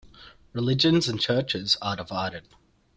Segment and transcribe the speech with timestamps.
[0.53, 2.47] Religions and churches are divided.